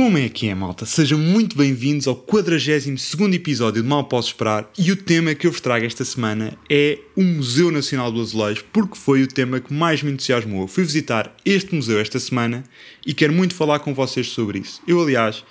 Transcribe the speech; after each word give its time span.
Como 0.00 0.16
é 0.16 0.30
que 0.30 0.48
é, 0.48 0.54
malta? 0.54 0.86
Sejam 0.86 1.18
muito 1.18 1.54
bem-vindos 1.54 2.08
ao 2.08 2.16
42 2.16 3.34
episódio 3.34 3.82
de 3.82 3.86
Mal 3.86 4.04
Posso 4.04 4.28
Esperar 4.28 4.66
e 4.78 4.90
o 4.90 4.96
tema 4.96 5.34
que 5.34 5.46
eu 5.46 5.52
vos 5.52 5.60
trago 5.60 5.84
esta 5.84 6.06
semana 6.06 6.56
é 6.70 6.98
o 7.14 7.22
Museu 7.22 7.70
Nacional 7.70 8.10
do 8.10 8.18
Azulejo, 8.18 8.64
porque 8.72 8.96
foi 8.96 9.22
o 9.22 9.28
tema 9.28 9.60
que 9.60 9.74
mais 9.74 10.02
me 10.02 10.10
entusiasmou. 10.10 10.66
Fui 10.66 10.84
visitar 10.84 11.36
este 11.44 11.74
museu 11.74 12.00
esta 12.00 12.18
semana 12.18 12.64
e 13.06 13.12
quero 13.12 13.34
muito 13.34 13.54
falar 13.54 13.80
com 13.80 13.92
vocês 13.92 14.28
sobre 14.28 14.60
isso. 14.60 14.80
Eu, 14.88 15.02
aliás, 15.02 15.44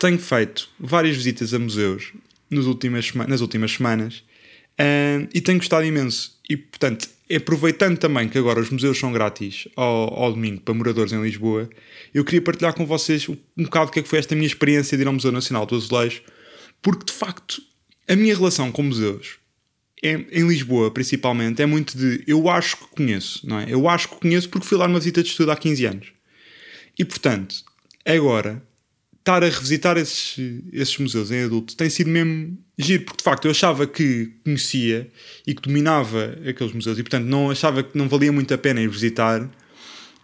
tenho 0.00 0.18
feito 0.18 0.68
várias 0.80 1.14
visitas 1.14 1.54
a 1.54 1.60
museus 1.60 2.12
nas 2.50 2.64
últimas, 2.64 3.14
nas 3.14 3.40
últimas 3.40 3.70
semanas 3.70 4.24
e 5.32 5.40
tenho 5.40 5.58
gostado 5.58 5.84
imenso. 5.84 6.38
E, 6.48 6.56
portanto, 6.56 7.08
aproveitando 7.34 7.98
também 7.98 8.28
que 8.28 8.38
agora 8.38 8.60
os 8.60 8.70
museus 8.70 8.98
são 8.98 9.12
grátis 9.12 9.68
ao, 9.76 10.14
ao 10.14 10.32
domingo 10.32 10.60
para 10.60 10.74
moradores 10.74 11.12
em 11.12 11.22
Lisboa, 11.22 11.68
eu 12.12 12.24
queria 12.24 12.42
partilhar 12.42 12.74
com 12.74 12.86
vocês 12.86 13.28
um, 13.28 13.36
um 13.56 13.64
bocado 13.64 13.90
o 13.90 13.92
que 13.92 14.00
é 14.00 14.02
que 14.02 14.08
foi 14.08 14.18
esta 14.18 14.34
minha 14.34 14.46
experiência 14.46 14.96
de 14.96 15.02
ir 15.02 15.06
ao 15.06 15.12
Museu 15.12 15.32
Nacional 15.32 15.64
do 15.66 15.76
Azulejo, 15.76 16.22
porque 16.80 17.06
de 17.06 17.12
facto 17.12 17.62
a 18.08 18.16
minha 18.16 18.34
relação 18.34 18.70
com 18.72 18.82
museus 18.82 19.38
é, 20.02 20.12
em 20.32 20.46
Lisboa, 20.48 20.90
principalmente, 20.90 21.62
é 21.62 21.66
muito 21.66 21.96
de 21.96 22.24
eu 22.26 22.48
acho 22.50 22.76
que 22.76 22.86
conheço, 22.88 23.46
não 23.46 23.60
é? 23.60 23.66
Eu 23.68 23.88
acho 23.88 24.08
que 24.08 24.16
conheço 24.16 24.48
porque 24.48 24.66
fui 24.66 24.76
lá 24.76 24.88
numa 24.88 24.98
visita 24.98 25.22
de 25.22 25.28
estudo 25.28 25.52
há 25.52 25.56
15 25.56 25.86
anos. 25.86 26.12
E 26.98 27.04
portanto, 27.04 27.54
agora 28.04 28.60
estar 29.22 29.42
a 29.42 29.48
revisitar 29.48 29.96
esses, 29.96 30.36
esses 30.72 30.98
museus 30.98 31.30
em 31.30 31.44
adulto 31.44 31.76
tem 31.76 31.88
sido 31.88 32.10
mesmo 32.10 32.58
giro, 32.76 33.04
porque 33.04 33.18
de 33.18 33.22
facto 33.22 33.44
eu 33.44 33.52
achava 33.52 33.86
que 33.86 34.32
conhecia 34.44 35.08
e 35.46 35.54
que 35.54 35.62
dominava 35.62 36.36
aqueles 36.46 36.72
museus 36.72 36.98
e 36.98 37.02
portanto 37.02 37.24
não 37.24 37.50
achava 37.50 37.84
que 37.84 37.96
não 37.96 38.08
valia 38.08 38.32
muito 38.32 38.52
a 38.52 38.58
pena 38.58 38.80
ir 38.80 38.88
visitar, 38.88 39.48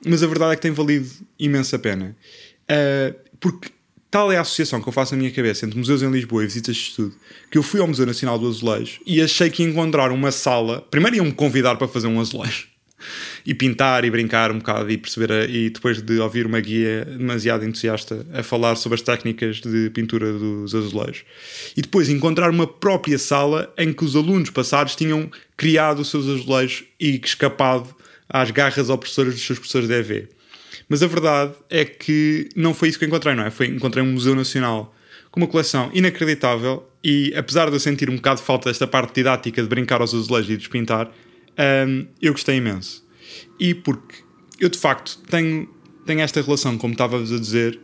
mas 0.05 0.23
a 0.23 0.27
verdade 0.27 0.53
é 0.53 0.57
que 0.57 0.63
tem 0.63 0.73
valido 0.73 1.09
imensa 1.39 1.79
pena. 1.79 2.17
Uh, 2.65 3.15
porque 3.39 3.71
tal 4.11 4.33
é 4.33 4.37
a 4.37 4.41
associação 4.41 4.83
que 4.83 4.89
eu 4.89 4.93
faço 4.93 5.15
na 5.15 5.19
minha 5.19 5.31
cabeça 5.31 5.65
entre 5.65 5.79
museus 5.79 6.03
em 6.03 6.11
Lisboa 6.11 6.43
e 6.43 6.47
visitas 6.47 6.77
de 6.77 6.83
estudo, 6.83 7.15
que 7.53 7.57
eu 7.57 7.63
fui 7.63 7.81
ao 7.81 7.87
Museu 7.87 8.05
Nacional 8.05 8.37
do 8.37 8.49
Azulejo 8.49 9.01
e 9.07 9.23
achei 9.23 9.49
que 9.49 9.63
ia 9.63 9.69
encontrar 9.69 10.11
uma 10.11 10.33
sala. 10.33 10.83
Primeiro 10.91 11.19
iam-me 11.19 11.33
convidar 11.33 11.77
para 11.77 11.87
fazer 11.87 12.09
um 12.09 12.21
azulejo 12.21 12.67
e 13.45 13.55
pintar 13.55 14.05
e 14.05 14.11
brincar 14.11 14.51
um 14.51 14.59
bocado 14.59 14.91
e 14.91 14.99
perceber 14.99 15.33
a, 15.33 15.45
e 15.45 15.71
depois 15.71 16.03
de 16.03 16.19
ouvir 16.19 16.47
uma 16.47 16.61
guia 16.61 17.05
demasiado 17.05 17.65
entusiasta 17.65 18.27
a 18.33 18.43
falar 18.43 18.77
sobre 18.77 18.97
as 18.97 19.03
técnicas 19.03 19.61
de 19.61 19.91
pintura 19.91 20.33
dos 20.33 20.75
azulejos 20.75 21.25
e 21.77 21.83
depois 21.83 22.09
encontrar 22.09 22.51
uma 22.51 22.67
própria 22.67 23.19
sala 23.19 23.73
em 23.79 23.93
que 23.93 24.05
os 24.05 24.17
alunos 24.17 24.51
passados 24.51 24.97
tinham 24.97 25.31
criado 25.57 26.01
os 26.01 26.11
seus 26.11 26.29
azulejos 26.29 26.85
e 26.99 27.21
escapado 27.23 27.95
às 28.29 28.51
garras 28.51 28.91
opressoras 28.91 29.35
dos 29.35 29.45
seus 29.45 29.59
professores 29.59 29.89
de 29.89 29.95
EV. 29.95 30.29
Mas 30.89 31.03
a 31.03 31.07
verdade 31.07 31.55
é 31.69 31.85
que 31.85 32.49
não 32.55 32.75
foi 32.75 32.89
isso 32.89 32.99
que 32.99 33.05
encontrei, 33.05 33.35
não 33.35 33.45
é? 33.45 33.51
Foi, 33.51 33.67
encontrei 33.67 34.03
um 34.03 34.13
museu 34.13 34.35
nacional 34.35 34.95
com 35.31 35.41
uma 35.41 35.47
coleção 35.47 35.91
inacreditável 35.93 36.87
e 37.03 37.33
apesar 37.37 37.69
de 37.69 37.77
eu 37.77 37.81
sentir 37.81 38.11
um 38.11 38.17
bocado 38.17 38.41
de 38.41 38.47
falta 38.47 38.71
desta 38.71 38.87
parte 38.87 39.15
didática 39.15 39.63
de 39.63 39.69
brincar 39.69 40.01
aos 40.01 40.15
azulejos 40.15 40.51
e 40.51 40.53
de 40.53 40.59
despintar, 40.59 41.11
um, 41.59 42.07
eu 42.21 42.33
gostei 42.33 42.57
imenso. 42.57 43.07
E 43.59 43.75
porque 43.75 44.17
eu 44.61 44.69
de 44.69 44.79
facto 44.79 45.19
tenho, 45.29 45.69
tenho 46.07 46.21
esta 46.21 46.41
relação, 46.41 46.79
como 46.79 46.93
estava-vos 46.93 47.33
a 47.33 47.39
dizer, 47.39 47.79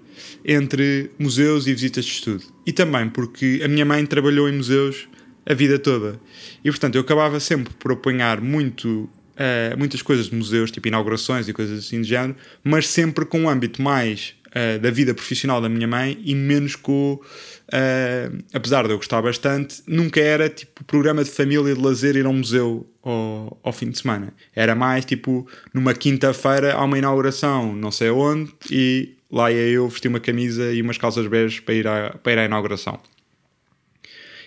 entre 0.44 1.11
museus 1.18 1.67
e 1.67 1.73
visitas 1.73 2.05
de 2.05 2.13
estudo. 2.13 2.45
E 2.67 2.73
também 2.73 3.08
porque 3.08 3.61
a 3.64 3.68
minha 3.68 3.84
mãe 3.84 4.05
trabalhou 4.07 4.48
em 4.48 4.57
museus 4.57 5.08
a 5.46 5.55
vida 5.55 5.79
toda. 5.79 6.20
E 6.64 6.70
portanto 6.70 6.95
eu 6.95 7.01
acabava 7.01 7.39
sempre 7.40 7.73
por 7.74 7.92
apanhar 7.92 8.40
muito 8.40 9.08
Uh, 9.34 9.77
muitas 9.77 10.01
coisas 10.01 10.27
de 10.27 10.36
museus, 10.36 10.70
tipo 10.70 10.86
inaugurações 10.86 11.48
e 11.48 11.52
coisas 11.52 11.80
assim 11.80 12.01
de 12.01 12.08
género, 12.08 12.36
mas 12.63 12.86
sempre 12.86 13.24
com 13.24 13.40
um 13.40 13.48
âmbito 13.48 13.83
mais 13.83 14.36
uh, 14.54 14.78
da 14.78 14.90
vida 14.90 15.12
profissional 15.14 15.60
da 15.60 15.68
minha 15.68 15.86
mãe 15.86 16.18
e 16.24 16.34
menos 16.34 16.76
com. 16.76 17.20
Uh, 17.68 18.44
apesar 18.52 18.86
de 18.86 18.92
eu 18.92 18.96
gostar 18.96 19.20
bastante, 19.22 19.82
nunca 19.86 20.20
era 20.20 20.48
tipo 20.48 20.84
programa 20.84 21.24
de 21.24 21.30
família 21.30 21.74
de 21.74 21.80
lazer 21.80 22.16
ir 22.16 22.26
a 22.26 22.28
um 22.28 22.34
museu 22.34 22.86
ao, 23.02 23.58
ao 23.62 23.72
fim 23.72 23.90
de 23.90 23.98
semana. 23.98 24.32
Era 24.54 24.74
mais 24.74 25.04
tipo 25.04 25.46
numa 25.72 25.94
quinta-feira 25.94 26.74
há 26.74 26.84
uma 26.84 26.98
inauguração, 26.98 27.74
não 27.74 27.90
sei 27.90 28.10
onde, 28.10 28.52
e 28.70 29.14
lá 29.30 29.50
ia 29.50 29.68
eu 29.68 29.88
vestir 29.88 30.08
uma 30.08 30.20
camisa 30.20 30.72
e 30.72 30.80
umas 30.80 30.98
calças 30.98 31.26
bege 31.26 31.60
para 31.62 31.74
ir 31.74 31.88
à, 31.88 32.10
para 32.22 32.32
ir 32.32 32.38
à 32.38 32.44
inauguração. 32.44 33.00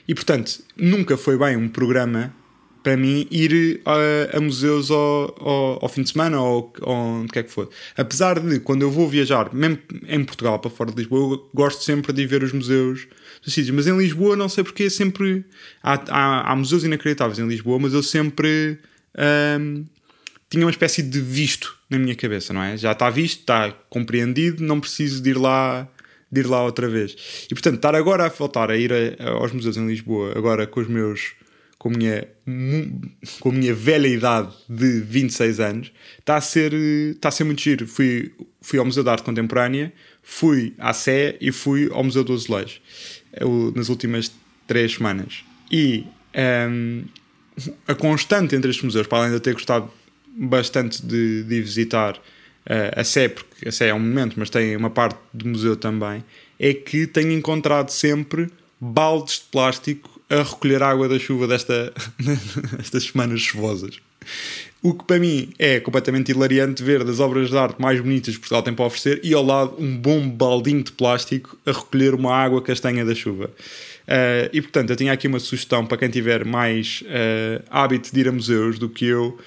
E 0.08 0.16
portanto, 0.16 0.64
nunca 0.76 1.18
foi 1.18 1.38
bem 1.38 1.58
um 1.58 1.68
programa 1.68 2.34
para 2.84 2.98
mim 2.98 3.28
ir 3.32 3.82
a, 3.86 4.38
a 4.38 4.42
museus 4.42 4.92
ao, 4.92 5.36
ao, 5.40 5.80
ao, 5.84 5.90
fim 5.90 6.04
de 6.04 6.10
semana 6.10 6.42
ou, 6.42 6.74
ou 6.82 6.96
onde 6.96 7.32
quer 7.32 7.44
que 7.44 7.52
for. 7.52 7.70
Apesar 7.96 8.40
de, 8.40 8.60
quando 8.60 8.82
eu 8.82 8.92
vou 8.92 9.08
viajar, 9.08 9.54
mesmo 9.54 9.80
em 10.08 10.24
Portugal 10.24 10.60
para 10.60 10.70
fora 10.70 10.92
de 10.92 10.98
Lisboa, 10.98 11.36
eu 11.36 11.50
gosto 11.54 11.84
sempre 11.84 12.14
de 12.14 12.22
ir 12.22 12.28
ver 12.28 12.44
os 12.44 12.54
museus 12.54 13.08
dos 13.44 13.54
sítios. 13.54 13.76
Mas 13.76 13.88
em 13.88 13.98
Lisboa, 13.98 14.36
não 14.36 14.50
sei 14.50 14.64
porque, 14.64 14.90
sempre. 14.90 15.46
Há, 15.84 15.94
há, 16.10 16.52
há 16.52 16.56
museus 16.56 16.84
inacreditáveis 16.84 17.40
em 17.40 17.48
Lisboa, 17.48 17.80
mas 17.80 17.94
eu 17.94 18.04
sempre. 18.04 18.80
Hum, 19.60 19.86
tinha 20.50 20.64
uma 20.64 20.72
espécie 20.72 21.04
de 21.04 21.20
visto 21.20 21.78
na 21.90 22.00
minha 22.00 22.16
cabeça, 22.16 22.54
não 22.54 22.64
é? 22.64 22.78
Já 22.78 22.94
está 22.94 23.10
visto, 23.10 23.42
está 23.42 23.72
compreendido, 23.90 24.64
não 24.64 24.80
preciso 24.80 25.22
de 25.22 25.32
ir 25.32 25.38
lá 25.38 25.88
de 26.32 26.42
ir 26.42 26.48
lá 26.48 26.64
outra 26.64 26.88
vez. 26.88 27.46
E 27.50 27.54
portanto, 27.54 27.76
estar 27.76 27.96
agora 27.96 28.26
a 28.26 28.30
voltar 28.30 28.70
a 28.70 28.78
ir 28.78 28.92
a, 28.94 29.30
aos 29.30 29.52
museus 29.52 29.78
em 29.78 29.88
Lisboa, 29.88 30.34
agora 30.38 30.68
com 30.68 30.80
os 30.80 30.88
meus 30.88 31.34
com 31.78 31.90
a 31.90 31.92
minha, 31.92 32.28
com 33.40 33.50
a 33.50 33.52
minha 33.52 33.74
velha 33.74 34.08
idade 34.08 34.54
de 34.68 35.00
26 35.02 35.60
anos, 35.60 35.92
está 36.20 36.38
a 36.38 36.42
ser, 36.42 36.74
está 36.74 37.30
a 37.30 37.32
ser 37.32 37.44
muito 37.44 37.62
giro. 37.62 37.88
Fui, 37.88 38.32
fui 38.62 38.80
ao 38.80 38.86
Museu 38.86 39.04
de 39.04 39.10
Arte 39.10 39.24
Contemporânea, 39.24 39.94
fui 40.24 40.74
à 40.78 40.94
Sé 40.94 41.38
e 41.40 41.52
fui 41.52 41.90
ao 41.92 42.04
Museu 42.04 42.24
do 42.24 42.34
Azulejo 42.34 42.80
nas 43.76 43.90
últimas 43.90 44.32
três 44.66 44.96
semanas. 44.96 45.44
E 45.72 46.06
um, 46.70 47.06
a 47.88 47.96
constante 47.96 48.56
entre 48.56 48.70
estes 48.70 48.84
museus, 48.84 49.08
para 49.08 49.20
além 49.20 49.30
de 49.30 49.36
eu 49.36 49.40
ter 49.40 49.54
gostado 49.54 49.92
bastante 50.36 51.04
de, 51.04 51.44
de 51.44 51.62
visitar 51.62 52.16
uh, 52.18 53.00
a 53.00 53.04
Sé, 53.04 53.30
porque 53.30 53.68
a 53.68 53.72
Sé 53.72 53.88
é 53.88 53.94
um 53.94 54.00
monumento, 54.00 54.36
mas 54.38 54.50
tem 54.50 54.76
uma 54.76 54.90
parte 54.90 55.18
do 55.34 55.48
museu 55.48 55.76
também, 55.76 56.24
é 56.60 56.74
que 56.74 57.08
tenho 57.08 57.32
encontrado 57.32 57.90
sempre 57.90 58.50
baldes 58.80 59.40
de 59.40 59.46
plástico 59.52 60.17
a 60.30 60.44
recolher 60.44 60.84
água 60.84 61.08
da 61.08 61.18
chuva 61.18 61.48
desta, 61.48 61.94
destas 62.78 63.04
semanas 63.04 63.42
chuvosas. 63.42 64.00
O 64.82 64.94
que 64.94 65.04
para 65.06 65.20
mim 65.20 65.50
é 65.58 65.80
completamente 65.80 66.32
hilariante 66.32 66.84
ver 66.84 67.04
das 67.04 67.20
obras 67.20 67.50
de 67.50 67.58
arte 67.58 67.82
mais 67.82 68.00
bonitas 68.00 68.36
que 68.36 68.40
Portugal 68.40 68.62
tem 68.62 68.74
para 68.74 68.86
oferecer 68.86 69.20
e 69.24 69.34
ao 69.34 69.44
lado 69.44 69.76
um 69.80 69.98
bom 69.98 70.30
baldinho 70.30 70.84
de 70.84 70.92
plástico 70.92 71.58
a 71.66 71.72
recolher 71.72 72.14
uma 72.14 72.34
água 72.34 72.62
castanha 72.62 73.04
da 73.04 73.16
chuva. 73.16 73.50
Uh, 74.08 74.48
e 74.54 74.62
portanto, 74.62 74.92
eu 74.92 74.96
tinha 74.96 75.12
aqui 75.12 75.28
uma 75.28 75.40
sugestão 75.40 75.86
para 75.86 75.98
quem 75.98 76.10
tiver 76.10 76.46
mais 76.46 77.04
uh, 77.08 77.64
hábito 77.70 78.14
de 78.14 78.20
ir 78.20 78.28
a 78.30 78.32
museus 78.32 78.78
do 78.80 78.88
que 78.88 79.06
eu, 79.06 79.38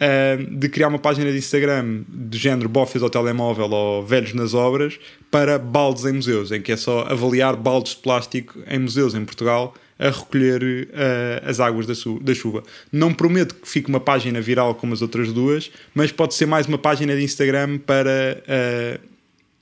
uh, 0.00 0.56
de 0.58 0.68
criar 0.68 0.88
uma 0.88 0.98
página 0.98 1.30
de 1.30 1.38
Instagram 1.38 2.02
do 2.08 2.36
género 2.36 2.68
bofes 2.68 3.02
ao 3.02 3.10
telemóvel 3.10 3.70
ou 3.70 4.04
velhos 4.04 4.32
nas 4.32 4.54
obras 4.54 4.98
para 5.30 5.58
baldes 5.58 6.04
em 6.04 6.12
museus, 6.12 6.52
em 6.52 6.60
que 6.60 6.72
é 6.72 6.76
só 6.76 7.02
avaliar 7.02 7.56
baldes 7.56 7.94
de 7.94 7.98
plástico 7.98 8.58
em 8.68 8.78
museus 8.78 9.14
em 9.14 9.24
Portugal 9.24 9.74
a 9.98 10.10
recolher 10.10 10.88
uh, 10.90 11.48
as 11.48 11.60
águas 11.60 11.86
da, 11.86 11.94
da, 12.20 12.34
chuva. 12.34 12.62
Não 12.90 13.14
prometo 13.14 13.54
que 13.54 13.68
fique 13.68 13.88
uma 13.88 14.00
página 14.00 14.40
viral 14.40 14.74
como 14.74 14.92
as 14.92 15.02
outras 15.02 15.32
duas, 15.32 15.70
mas 15.94 16.10
pode 16.10 16.34
ser 16.34 16.46
mais 16.46 16.66
uma 16.66 16.78
página 16.78 17.14
de 17.14 17.22
Instagram 17.22 17.78
para 17.78 18.42
uh, 18.48 19.00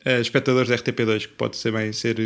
uh, 0.08 0.20
espectadores 0.20 0.68
da 0.68 0.76
RTP2, 0.76 1.22
que 1.22 1.34
pode 1.34 1.56
ser 1.56 1.72
bem 1.72 1.92
ser, 1.92 2.16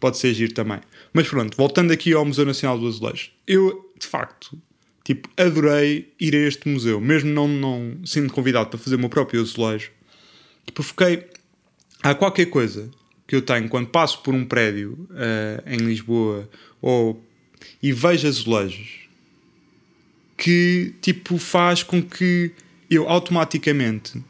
pode 0.00 0.18
ser 0.18 0.34
giro 0.34 0.52
também. 0.52 0.80
Mas 1.12 1.28
pronto, 1.28 1.56
voltando 1.56 1.92
aqui 1.92 2.12
ao 2.12 2.24
Museu 2.24 2.44
Nacional 2.44 2.78
do 2.78 2.88
Azulejo, 2.88 3.30
eu 3.46 3.92
de 3.98 4.06
facto 4.06 4.58
tipo, 5.04 5.28
adorei 5.36 6.12
ir 6.18 6.34
a 6.34 6.38
este 6.38 6.68
museu, 6.68 7.00
mesmo 7.00 7.30
não, 7.30 7.46
não 7.46 7.98
sendo 8.04 8.32
convidado 8.32 8.70
para 8.70 8.78
fazer 8.78 8.96
o 8.96 8.98
meu 8.98 9.10
próprio 9.10 9.40
azulejo. 9.40 9.90
Tipo, 10.66 10.82
fiquei. 10.82 11.26
Há 12.02 12.14
qualquer 12.14 12.46
coisa 12.46 12.90
que 13.26 13.36
eu 13.36 13.42
tenho 13.42 13.68
quando 13.68 13.88
passo 13.88 14.20
por 14.22 14.34
um 14.34 14.44
prédio 14.44 15.08
em 15.66 15.76
Lisboa 15.76 16.48
ou, 16.80 17.22
e 17.82 17.92
vejo 17.92 18.28
azulejos 18.28 19.04
que 20.36 20.94
tipo 21.00 21.38
faz 21.38 21.82
com 21.82 22.02
que 22.02 22.50
eu 22.90 23.08
automaticamente 23.08 24.22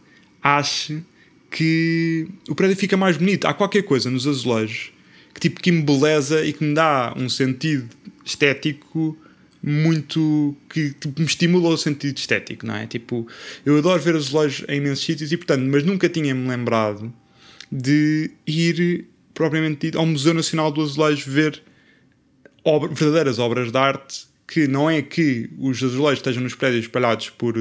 ache 0.42 1.02
que 1.50 2.28
o 2.48 2.54
prédio 2.54 2.76
fica 2.76 2.96
mais 2.96 3.16
bonito. 3.16 3.46
Há 3.46 3.54
qualquer 3.54 3.82
coisa 3.82 4.10
nos 4.10 4.26
azulejos 4.26 4.92
que 5.32 5.40
tipo 5.40 5.60
que 5.60 5.72
me 5.72 5.82
beleza 5.82 6.44
e 6.44 6.52
que 6.52 6.62
me 6.62 6.74
dá 6.74 7.12
um 7.16 7.28
sentido 7.28 7.88
estético 8.24 9.18
muito 9.66 10.54
que 10.68 10.90
tipo, 10.90 11.18
me 11.18 11.26
estimula 11.26 11.70
o 11.70 11.76
sentido 11.78 12.18
estético, 12.18 12.66
não 12.66 12.76
é? 12.76 12.86
Tipo, 12.86 13.26
eu 13.64 13.78
adoro 13.78 14.00
ver 14.00 14.14
azulejos 14.14 14.66
em 14.68 14.76
imensos 14.76 15.02
sítios 15.02 15.32
e 15.32 15.36
portanto, 15.38 15.62
mas 15.62 15.82
nunca 15.82 16.06
tinha-me 16.06 16.46
lembrado 16.46 17.10
de 17.72 18.30
ir 18.46 19.06
propriamente 19.32 19.86
dito 19.86 19.98
ao 19.98 20.04
Museu 20.04 20.34
Nacional 20.34 20.70
do 20.70 20.82
Azulejo 20.82 21.30
ver 21.30 21.62
obra, 22.62 22.88
verdadeiras 22.92 23.38
obras 23.38 23.72
de 23.72 23.78
arte 23.78 24.26
que 24.46 24.68
não 24.68 24.90
é 24.90 25.00
que 25.00 25.48
os 25.58 25.82
azulejos 25.82 26.18
estejam 26.18 26.42
nos 26.42 26.54
prédios 26.54 26.84
espalhados 26.84 27.30
por, 27.30 27.54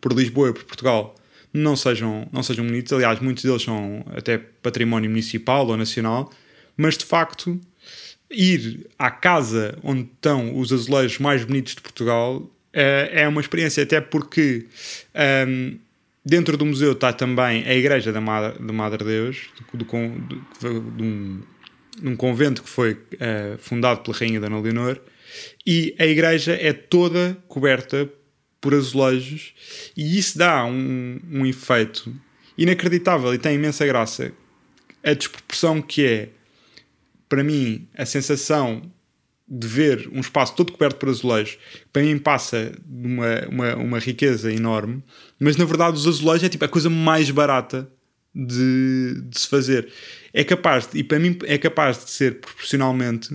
por 0.00 0.12
Lisboa 0.14 0.48
e 0.48 0.52
por 0.54 0.64
Portugal 0.64 1.14
não 1.52 1.76
sejam, 1.76 2.26
não 2.32 2.42
sejam 2.42 2.64
bonitos, 2.64 2.90
aliás, 2.94 3.20
muitos 3.20 3.44
deles 3.44 3.62
são 3.62 4.02
até 4.16 4.38
património 4.38 5.10
municipal 5.10 5.66
ou 5.66 5.76
nacional, 5.76 6.32
mas 6.78 6.96
de 6.96 7.04
facto 7.04 7.60
ir 8.32 8.86
à 8.98 9.10
casa 9.10 9.78
onde 9.82 10.02
estão 10.02 10.58
os 10.58 10.72
azulejos 10.72 11.18
mais 11.18 11.44
bonitos 11.44 11.74
de 11.74 11.80
Portugal 11.80 12.50
é, 12.72 13.22
é 13.22 13.28
uma 13.28 13.40
experiência, 13.40 13.82
até 13.82 14.00
porque 14.00 14.66
um, 15.46 15.76
dentro 16.24 16.56
do 16.56 16.64
museu 16.64 16.92
está 16.92 17.12
também 17.12 17.64
a 17.66 17.74
Igreja 17.74 18.12
da 18.12 18.20
Madre, 18.20 18.58
da 18.64 18.72
Madre 18.72 19.04
Deus, 19.04 19.48
do, 19.72 19.78
do, 19.78 19.84
de, 19.84 21.02
um, 21.02 21.42
de 22.00 22.08
um 22.08 22.16
convento 22.16 22.62
que 22.62 22.68
foi 22.68 22.92
uh, 22.94 23.58
fundado 23.58 24.00
pela 24.00 24.16
Rainha 24.16 24.40
Dona 24.40 24.58
Leonor, 24.58 24.98
e 25.66 25.94
a 25.98 26.06
igreja 26.06 26.52
é 26.52 26.72
toda 26.72 27.36
coberta 27.48 28.08
por 28.60 28.74
azulejos 28.74 29.54
e 29.96 30.18
isso 30.18 30.38
dá 30.38 30.64
um, 30.64 31.18
um 31.30 31.46
efeito 31.46 32.14
inacreditável 32.56 33.34
e 33.34 33.38
tem 33.38 33.54
imensa 33.54 33.86
graça. 33.86 34.32
A 35.02 35.14
desproporção 35.14 35.82
que 35.82 36.06
é, 36.06 36.28
para 37.32 37.42
mim, 37.42 37.88
a 37.96 38.04
sensação 38.04 38.82
de 39.48 39.66
ver 39.66 40.06
um 40.12 40.20
espaço 40.20 40.54
todo 40.54 40.70
coberto 40.70 40.96
por 40.96 41.08
azulejos, 41.08 41.56
para 41.90 42.02
mim 42.02 42.18
passa 42.18 42.74
de 42.84 43.06
uma, 43.06 43.48
uma, 43.48 43.76
uma 43.76 43.98
riqueza 43.98 44.52
enorme, 44.52 45.02
mas 45.40 45.56
na 45.56 45.64
verdade 45.64 45.96
os 45.96 46.06
azulejos 46.06 46.44
é 46.44 46.50
tipo 46.50 46.62
a 46.66 46.68
coisa 46.68 46.90
mais 46.90 47.30
barata 47.30 47.88
de, 48.34 49.22
de 49.30 49.40
se 49.40 49.48
fazer. 49.48 49.90
É 50.34 50.44
capaz, 50.44 50.90
e 50.92 51.02
para 51.02 51.18
mim 51.18 51.38
é 51.44 51.56
capaz 51.56 52.04
de 52.04 52.10
ser 52.10 52.38
proporcionalmente 52.38 53.34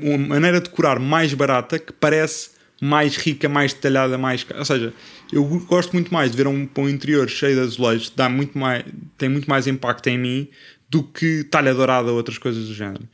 uma 0.00 0.18
maneira 0.18 0.60
de 0.60 0.68
decorar 0.68 1.00
mais 1.00 1.34
barata 1.34 1.80
que 1.80 1.92
parece 1.92 2.50
mais 2.80 3.16
rica, 3.16 3.48
mais 3.48 3.72
detalhada, 3.72 4.16
mais. 4.16 4.46
Ou 4.56 4.64
seja, 4.64 4.94
eu 5.32 5.44
gosto 5.66 5.92
muito 5.94 6.14
mais 6.14 6.30
de 6.30 6.36
ver 6.36 6.46
um, 6.46 6.68
um 6.76 6.88
interior 6.88 7.28
cheio 7.28 7.56
de 7.56 7.60
azulejos, 7.62 8.12
dá 8.14 8.28
muito 8.28 8.56
mais, 8.56 8.84
tem 9.18 9.28
muito 9.28 9.50
mais 9.50 9.66
impacto 9.66 10.06
em 10.06 10.18
mim 10.18 10.48
do 10.88 11.02
que 11.02 11.44
talha 11.44 11.74
dourada 11.74 12.10
ou 12.10 12.16
outras 12.16 12.38
coisas 12.38 12.66
do 12.66 12.74
género. 12.74 13.08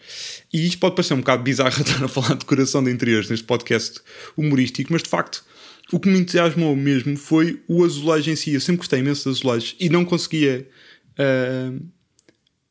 E 0.53 0.67
isto 0.67 0.79
pode 0.79 0.95
parecer 0.95 1.15
um 1.15 1.19
bocado 1.19 1.43
bizarro 1.43 1.71
estar 1.81 2.05
a 2.05 2.09
falar 2.09 2.35
de 2.35 2.41
decoração 2.41 2.85
de 2.85 2.91
interiores 2.91 3.31
neste 3.31 3.45
podcast 3.45 4.01
humorístico, 4.37 4.93
mas 4.93 5.03
de 5.03 5.09
facto 5.09 5.45
o 5.93 6.01
que 6.01 6.09
me 6.09 6.19
entusiasmou 6.19 6.75
mesmo 6.75 7.17
foi 7.17 7.63
o 7.69 7.85
azulejo 7.85 8.31
em 8.31 8.37
si. 8.37 8.55
Eu 8.55 8.61
sempre 8.61 8.79
gostei 8.79 9.01
imenso 9.01 9.25
de 9.25 9.37
azulejos 9.37 9.77
e 9.79 9.89
não 9.89 10.05
conseguia 10.05 10.67
uh, 11.19 11.87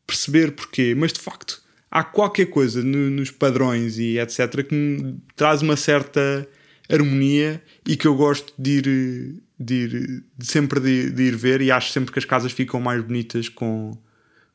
perceber 0.08 0.52
porquê, 0.52 0.96
mas 0.96 1.14
de 1.14 1.20
facto 1.20 1.62
há 1.90 2.04
qualquer 2.04 2.46
coisa 2.46 2.82
no, 2.82 3.10
nos 3.10 3.30
padrões 3.30 3.98
e 4.00 4.18
etc. 4.18 4.64
que 4.68 4.74
me 4.74 5.20
traz 5.36 5.62
uma 5.62 5.76
certa 5.76 6.48
harmonia 6.90 7.62
e 7.88 7.96
que 7.96 8.08
eu 8.08 8.16
gosto 8.16 8.54
de 8.58 8.72
ir, 8.72 9.42
de 9.60 9.74
ir 9.74 10.24
de 10.38 10.46
sempre 10.46 10.80
de, 10.80 11.12
de, 11.12 11.24
ir 11.24 11.36
ver 11.36 11.62
e 11.62 11.70
acho 11.72 11.92
sempre 11.92 12.12
que 12.12 12.20
as 12.20 12.26
casas 12.26 12.52
ficam 12.52 12.80
mais 12.80 13.04
bonitas 13.04 13.50
com, 13.50 13.98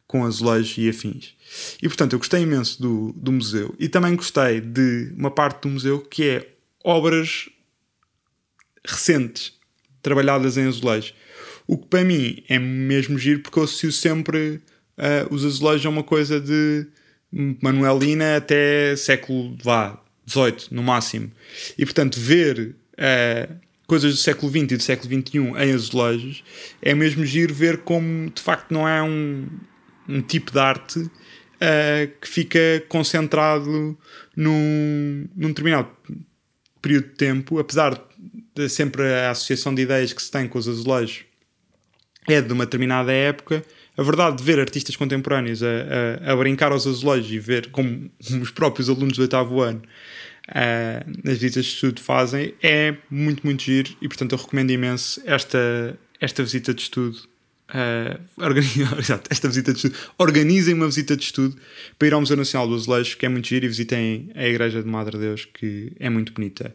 com 0.07 0.25
azulejos 0.25 0.77
e 0.79 0.89
afins. 0.89 1.35
E 1.83 1.89
portanto 1.89 2.13
eu 2.13 2.19
gostei 2.19 2.43
imenso 2.43 2.81
do, 2.81 3.13
do 3.17 3.33
museu 3.33 3.75
e 3.79 3.89
também 3.89 4.15
gostei 4.15 4.61
de 4.61 5.13
uma 5.17 5.31
parte 5.31 5.63
do 5.63 5.69
museu 5.69 6.01
que 6.01 6.25
é 6.25 6.49
obras 6.85 7.49
recentes 8.85 9.53
trabalhadas 10.01 10.57
em 10.57 10.67
azulejos. 10.67 11.15
O 11.67 11.77
que 11.77 11.87
para 11.87 12.05
mim 12.05 12.43
é 12.49 12.59
mesmo 12.59 13.19
giro 13.19 13.41
porque 13.41 13.59
eu 13.59 13.65
associo 13.65 13.91
sempre 13.91 14.61
uh, 14.97 15.35
os 15.35 15.45
azulejos 15.45 15.87
a 15.87 15.89
uma 15.89 16.05
coisa 16.05 16.41
de 16.41 16.87
Manuelina 17.61 18.37
até 18.37 18.95
século 18.97 19.57
vá, 19.63 20.01
18 20.25 20.73
no 20.73 20.83
máximo. 20.83 21.31
E 21.77 21.85
portanto, 21.85 22.21
ver 22.21 22.77
uh, 22.95 23.55
coisas 23.87 24.15
do 24.15 24.19
século 24.19 24.51
XX 24.51 24.63
e 24.63 24.77
do 24.77 24.83
século 24.83 25.23
XXI 25.23 25.39
em 25.39 25.73
azulejos 25.73 26.45
é 26.83 26.95
mesmo 26.95 27.25
giro 27.25 27.55
ver 27.55 27.79
como 27.79 28.31
de 28.31 28.43
facto 28.43 28.73
não 28.73 28.89
é 28.89 29.03
um, 29.03 29.47
um 30.09 30.21
tipo 30.23 30.53
de 30.53 30.59
arte 30.59 30.99
uh, 31.01 31.11
que 32.21 32.29
fica 32.29 32.85
concentrado 32.89 33.97
num, 34.37 35.29
num 35.35 35.49
determinado 35.49 35.89
período 36.81 37.09
de 37.09 37.15
tempo, 37.15 37.59
apesar 37.59 38.01
de 38.55 38.69
sempre 38.69 39.03
a 39.03 39.31
associação 39.31 39.75
de 39.75 39.83
ideias 39.83 40.13
que 40.13 40.23
se 40.23 40.31
tem 40.31 40.49
com 40.49 40.59
os 40.59 40.69
azulejos 40.69 41.25
é 42.29 42.41
de 42.41 42.53
uma 42.53 42.65
determinada 42.65 43.13
época, 43.13 43.63
a 43.97 44.03
verdade 44.03 44.39
de 44.39 44.43
ver 44.43 44.59
artistas 44.59 44.97
contemporâneos 44.97 45.63
a, 45.63 45.67
a, 46.27 46.33
a 46.33 46.37
brincar 46.37 46.73
aos 46.73 46.87
azulejos 46.87 47.31
e 47.31 47.39
ver 47.39 47.71
como 47.71 48.11
os 48.43 48.51
próprios 48.51 48.91
alunos 48.91 49.17
do 49.17 49.23
oitavo 49.23 49.61
ano 49.61 49.83
uh, 50.49 51.11
nas 51.25 51.39
visitas 51.39 51.65
de 51.65 51.73
estudo 51.73 52.01
fazem 52.01 52.55
é 52.63 52.97
muito, 53.11 53.45
muito 53.45 53.63
giro 53.63 53.97
e 54.01 54.09
portanto 54.09 54.33
eu 54.33 54.39
recomendo 54.39 54.71
imenso 54.71 55.23
esta, 55.25 55.99
esta 56.21 56.43
visita 56.43 56.75
de 56.75 56.83
estudo. 56.83 57.17
Uh, 57.69 58.21
esta 59.29 59.49
visita 59.49 59.73
de 59.73 59.79
estudo. 59.79 59.97
Organizem 60.19 60.75
uma 60.75 60.87
visita 60.87 61.17
de 61.17 61.25
estudo 61.25 61.57
para 61.99 62.09
ir 62.09 62.15
ao 62.15 62.21
Museu 62.21 62.37
Nacional 62.37 62.69
do 62.69 62.75
Azulejo, 62.75 63.17
que 63.17 63.27
é 63.27 63.29
muito 63.29 63.49
giro, 63.49 63.65
e 63.65 63.69
visitem 63.69 64.31
a 64.35 64.47
Igreja 64.47 64.83
de 64.83 64.89
Madre 64.89 65.19
Deus, 65.19 65.45
que 65.45 65.93
é 65.99 66.09
muito 66.09 66.33
bonita. 66.33 66.75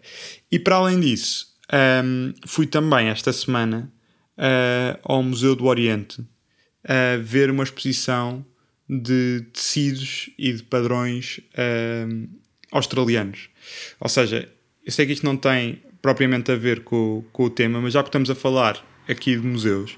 E 0.51 0.59
para 0.59 0.75
além 0.75 0.99
disso, 0.99 1.47
um, 2.03 2.33
fui 2.45 2.67
também 2.67 3.07
esta 3.07 3.31
semana 3.31 3.91
uh, 4.38 4.99
ao 5.03 5.23
Museu 5.23 5.55
do 5.55 5.65
Oriente, 5.65 6.21
a 6.83 7.17
ver 7.21 7.49
uma 7.49 7.63
exposição 7.63 8.45
de 8.89 9.45
tecidos 9.53 10.29
e 10.37 10.51
de 10.51 10.63
padrões 10.63 11.39
uh, 11.53 12.27
australianos. 12.71 13.49
Ou 13.99 14.09
seja, 14.09 14.49
eu 14.85 14.91
sei 14.91 15.05
que 15.05 15.13
isto 15.13 15.25
não 15.25 15.37
tem 15.37 15.81
propriamente 16.01 16.51
a 16.51 16.55
ver 16.55 16.83
com, 16.83 17.23
com 17.31 17.44
o 17.45 17.49
tema, 17.49 17.79
mas 17.79 17.94
já 17.94 18.03
que 18.03 18.09
estamos 18.09 18.29
a 18.29 18.35
falar 18.35 18.83
aqui 19.11 19.35
de 19.35 19.45
museus 19.45 19.97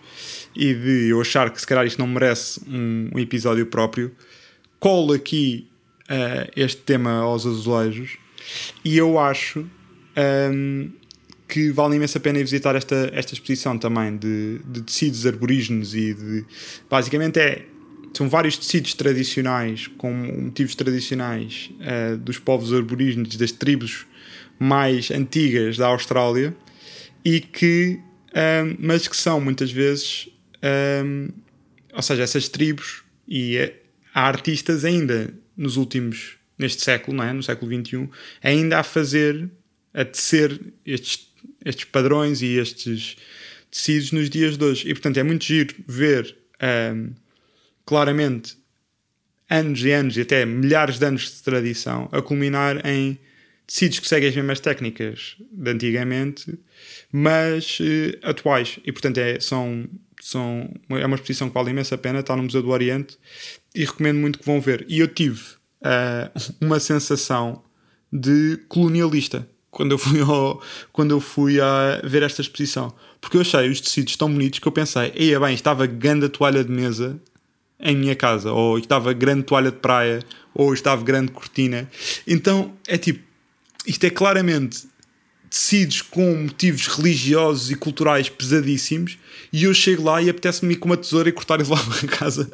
e 0.55 0.73
de 0.73 1.09
eu 1.09 1.21
achar 1.21 1.49
que 1.49 1.59
se 1.59 1.67
calhar 1.67 1.85
isto 1.85 1.99
não 1.99 2.07
merece 2.07 2.59
um, 2.67 3.09
um 3.13 3.19
episódio 3.19 3.65
próprio, 3.65 4.11
colo 4.79 5.13
aqui 5.13 5.67
uh, 6.09 6.51
este 6.55 6.81
tema 6.81 7.11
aos 7.19 7.45
azulejos 7.45 8.17
e 8.83 8.97
eu 8.97 9.19
acho 9.19 9.65
um, 10.51 10.89
que 11.47 11.71
vale 11.71 11.95
imensa 11.95 12.19
pena 12.19 12.39
ir 12.39 12.43
visitar 12.43 12.75
esta, 12.75 13.11
esta 13.13 13.33
exposição 13.33 13.77
também 13.77 14.17
de, 14.17 14.59
de 14.65 14.81
tecidos 14.81 15.25
arborígenes 15.25 15.93
e 15.93 16.13
de. 16.13 16.45
Basicamente 16.89 17.39
é. 17.39 17.65
São 18.15 18.29
vários 18.29 18.57
tecidos 18.57 18.93
tradicionais, 18.93 19.87
com 19.97 20.13
motivos 20.13 20.75
tradicionais 20.75 21.71
uh, 21.79 22.15
dos 22.17 22.37
povos 22.37 22.71
aborígenes, 22.71 23.35
das 23.37 23.51
tribos 23.51 24.05
mais 24.59 25.09
antigas 25.09 25.77
da 25.77 25.87
Austrália, 25.87 26.55
e 27.25 27.39
que, 27.39 27.99
um, 28.33 28.75
mas 28.79 29.07
que 29.07 29.15
são 29.15 29.39
muitas 29.39 29.71
vezes, 29.71 30.29
um, 31.05 31.29
ou 31.93 32.01
seja, 32.01 32.23
essas 32.23 32.47
tribos, 32.49 33.03
e 33.27 33.57
há 34.13 34.27
artistas 34.27 34.83
ainda 34.83 35.33
nos 35.55 35.77
últimos, 35.77 36.37
neste 36.57 36.81
século, 36.81 37.17
não 37.17 37.23
é? 37.23 37.33
no 37.33 37.43
século 37.43 37.71
XXI, 37.71 38.09
ainda 38.41 38.79
a 38.79 38.83
fazer, 38.83 39.49
a 39.93 40.03
tecer 40.03 40.59
estes 40.85 41.33
estes 41.65 41.85
padrões 41.85 42.41
e 42.41 42.57
estes 42.57 43.15
tecidos 43.71 44.11
nos 44.11 44.29
dias 44.29 44.57
de 44.57 44.63
hoje. 44.63 44.89
E 44.89 44.93
portanto 44.93 45.17
é 45.17 45.23
muito 45.23 45.45
giro 45.45 45.73
ver 45.87 46.35
um, 46.93 47.11
claramente 47.85 48.57
anos 49.49 49.83
e 49.83 49.91
anos 49.91 50.17
e 50.17 50.21
até 50.21 50.45
milhares 50.45 50.99
de 50.99 51.05
anos 51.05 51.35
de 51.35 51.43
tradição 51.43 52.09
a 52.11 52.21
culminar 52.21 52.85
em 52.85 53.19
tecidos 53.73 53.97
que 53.97 54.07
seguem 54.07 54.29
as 54.29 54.35
mesmas 54.35 54.59
técnicas 54.59 55.35
de 55.51 55.71
antigamente, 55.71 56.59
mas 57.11 57.79
uh, 57.79 58.29
atuais. 58.29 58.77
E 58.85 58.91
portanto 58.91 59.17
é, 59.17 59.39
são, 59.39 59.87
são, 60.21 60.71
é 60.89 61.03
uma 61.03 61.15
exposição 61.15 61.47
que 61.49 61.55
vale 61.55 61.71
imensa 61.71 61.97
pena, 61.97 62.19
está 62.19 62.35
no 62.35 62.43
Museu 62.43 62.61
do 62.61 62.69
Oriente 62.69 63.17
e 63.73 63.83
recomendo 63.83 64.19
muito 64.19 64.37
que 64.37 64.45
vão 64.45 64.61
ver. 64.61 64.85
E 64.87 64.99
eu 64.99 65.07
tive 65.07 65.41
uh, 65.81 66.39
uma 66.61 66.79
sensação 66.79 67.63
de 68.11 68.59
colonialista 68.67 69.49
quando 69.71 69.93
eu 69.93 69.97
fui 69.97 70.21
ao, 70.21 70.61
quando 70.91 71.09
eu 71.09 71.19
fui 71.19 71.59
a 71.59 71.99
ver 72.03 72.21
esta 72.21 72.41
exposição. 72.41 72.93
Porque 73.19 73.37
eu 73.37 73.41
achei 73.41 73.71
os 73.71 73.81
tecidos 73.81 74.15
tão 74.15 74.31
bonitos 74.31 74.59
que 74.59 74.67
eu 74.67 74.71
pensei, 74.71 75.11
eia 75.15 75.39
bem, 75.39 75.55
estava 75.55 75.87
grande 75.87 76.29
toalha 76.29 76.63
de 76.63 76.71
mesa 76.71 77.19
em 77.79 77.97
minha 77.97 78.15
casa, 78.15 78.51
ou 78.51 78.77
estava 78.77 79.11
grande 79.13 79.43
toalha 79.43 79.71
de 79.71 79.77
praia, 79.77 80.19
ou 80.53 80.75
estava 80.75 81.03
grande 81.03 81.31
cortina. 81.31 81.89
Então 82.27 82.77
é 82.87 82.99
tipo, 82.99 83.32
isto 83.85 84.03
é 84.05 84.09
claramente 84.09 84.87
tecidos 85.49 86.01
com 86.01 86.35
motivos 86.35 86.87
religiosos 86.87 87.69
e 87.69 87.75
culturais 87.75 88.27
pesadíssimos, 88.27 89.19
e 89.51 89.65
eu 89.65 89.73
chego 89.73 90.03
lá 90.03 90.19
e 90.19 90.27
apetece-me 90.27 90.73
ir 90.73 90.77
com 90.77 90.87
uma 90.87 90.97
tesoura 90.97 91.29
e 91.29 91.31
cortar-lhes 91.31 91.69
lá 91.69 91.77
a 92.03 92.07
casa 92.07 92.51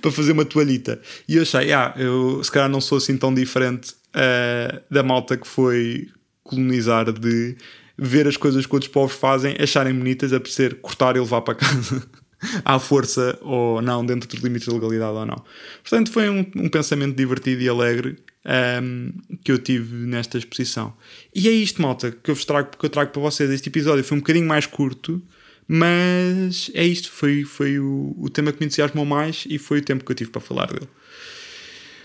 para 0.00 0.12
fazer 0.12 0.30
uma 0.30 0.44
toalhita. 0.44 1.00
E 1.28 1.36
eu 1.36 1.42
achei, 1.42 1.72
ah, 1.72 1.92
eu 1.96 2.42
se 2.44 2.50
calhar 2.50 2.68
não 2.68 2.80
sou 2.80 2.98
assim 2.98 3.16
tão 3.16 3.34
diferente 3.34 3.92
uh, 4.14 4.80
da 4.88 5.02
malta 5.02 5.36
que 5.36 5.48
foi 5.48 6.08
colonizar 6.44 7.10
de 7.12 7.56
ver 7.98 8.28
as 8.28 8.36
coisas 8.36 8.66
que 8.66 8.74
outros 8.74 8.92
povos 8.92 9.16
fazem, 9.16 9.56
acharem 9.58 9.94
bonitas, 9.94 10.32
a 10.32 10.40
ser 10.44 10.76
cortar 10.76 11.16
e 11.16 11.20
levar 11.20 11.40
para 11.40 11.56
casa 11.56 12.02
à 12.64 12.78
força 12.78 13.36
ou 13.42 13.82
não, 13.82 14.06
dentro 14.06 14.28
dos 14.28 14.40
limites 14.40 14.68
da 14.68 14.74
legalidade 14.74 15.16
ou 15.16 15.26
não. 15.26 15.42
Portanto, 15.82 16.12
foi 16.12 16.30
um, 16.30 16.46
um 16.56 16.68
pensamento 16.68 17.16
divertido 17.16 17.62
e 17.62 17.68
alegre 17.68 18.16
um, 18.44 19.12
que 19.44 19.52
eu 19.52 19.58
tive 19.58 20.06
nesta 20.06 20.38
exposição. 20.38 20.94
E 21.34 21.48
é 21.48 21.50
isto, 21.50 21.80
malta, 21.80 22.10
que 22.10 22.30
eu 22.30 22.34
vos 22.34 22.44
trago, 22.44 22.76
que 22.76 22.84
eu 22.84 22.90
trago 22.90 23.10
para 23.10 23.22
vocês. 23.22 23.50
Este 23.50 23.68
episódio 23.68 24.04
foi 24.04 24.16
um 24.16 24.20
bocadinho 24.20 24.46
mais 24.46 24.66
curto, 24.66 25.22
mas 25.66 26.70
é 26.74 26.84
isto. 26.84 27.10
Foi, 27.10 27.44
foi 27.44 27.78
o, 27.78 28.14
o 28.18 28.28
tema 28.28 28.52
que 28.52 28.60
me 28.60 28.66
entusiasmou 28.66 29.04
mais 29.04 29.44
e 29.48 29.58
foi 29.58 29.78
o 29.78 29.82
tempo 29.82 30.04
que 30.04 30.12
eu 30.12 30.16
tive 30.16 30.30
para 30.30 30.40
falar 30.40 30.66
dele. 30.66 30.88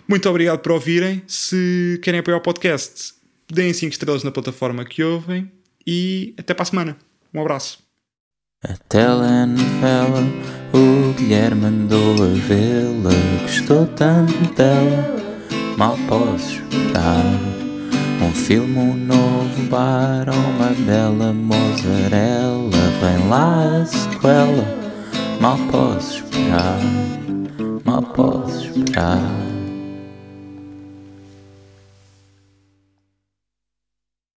Muito 0.07 0.29
obrigado 0.29 0.59
por 0.59 0.71
ouvirem. 0.71 1.21
Se 1.27 1.99
querem 2.01 2.19
apoiar 2.19 2.37
o 2.37 2.41
podcast, 2.41 3.13
deem 3.51 3.73
5 3.73 3.91
estrelas 3.91 4.23
na 4.23 4.31
plataforma 4.31 4.85
que 4.85 5.03
ouvem 5.03 5.51
e 5.85 6.33
até 6.37 6.53
para 6.53 6.63
a 6.63 6.65
semana. 6.65 6.97
Um 7.33 7.41
abraço. 7.41 7.85
A 8.63 8.75
telenovela, 8.89 10.23
o 10.73 11.13
Guilherme 11.13 11.61
mandou 11.61 12.13
a 12.23 12.27
vê-la, 12.27 13.11
gostou 13.43 13.85
tanto 13.85 14.55
dela, 14.55 15.16
mal 15.77 15.95
posso 16.07 16.55
esperar. 16.55 17.23
Um 18.19 18.31
filme, 18.33 18.93
novo 19.05 19.61
bar, 19.69 20.25
uma 20.27 20.73
bela 20.85 21.31
mozzarella, 21.31 22.71
vem 22.99 23.29
lá 23.29 23.81
a 23.81 23.85
sequela, 23.85 24.65
mal 25.39 25.57
posso 25.71 26.15
esperar, 26.15 26.79
mal 27.85 28.01
posso 28.01 28.65
esperar. 28.65 29.46